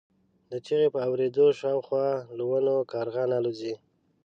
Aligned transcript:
د 0.51 0.53
چیغې 0.65 0.87
په 0.93 0.99
اورېدو 1.07 1.45
شاوخوا 1.59 2.07
له 2.37 2.43
ونو 2.49 2.75
کارغان 2.93 3.29
الوځي. 3.37 3.73